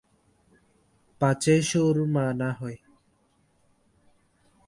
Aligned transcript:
পাছে 1.21 1.55
সুরমা 1.61 2.25
না 2.33 2.49
হয়। 2.51 2.77